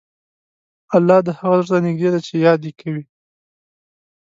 [0.95, 3.03] الله د هغه زړه ته نږدې دی چې یاد یې کوي.